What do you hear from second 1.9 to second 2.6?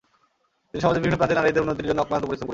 অক্লান্ত পরিশ্রম করেছেন।